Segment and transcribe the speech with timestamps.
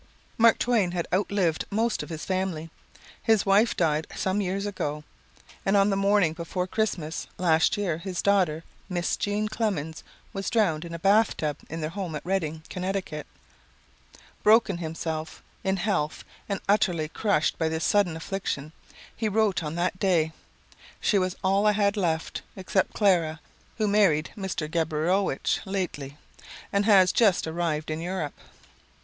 [0.35, 2.71] Mark Twain had outlived most of his family.
[3.21, 5.03] His wife died some years ago
[5.63, 10.03] and on the morning before Christmas, last year, his daughter, Miss Jean Clemens,
[10.33, 12.95] was drowned in a bathtub in their home at Redding, Conn.
[14.41, 18.71] Broken himself, in health, and utterly crushed by this sudden affliction,
[19.15, 20.31] he wrote on that day:
[20.99, 23.39] "She was all that I had left, except Clara,
[23.77, 24.67] who married Mr.
[24.67, 26.17] Gabrilowitsch lately,
[26.73, 28.33] and has just arrived in Europe."